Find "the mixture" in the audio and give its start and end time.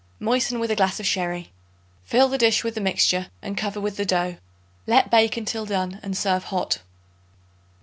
2.73-3.27